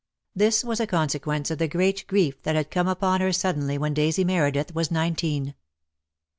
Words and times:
This 0.35 0.63
was 0.63 0.79
a 0.79 0.87
consequence 0.87 1.51
of 1.51 1.59
the 1.59 1.67
great 1.67 2.05
grief 2.07 2.41
that 2.41 2.55
had 2.55 2.71
come 2.71 2.87
upon 2.87 3.21
her 3.21 3.31
suddenly 3.31 3.77
when 3.77 3.93
Daisy 3.93 4.23
Meredith 4.23 4.73
was 4.73 4.89
nineteen. 4.89 5.53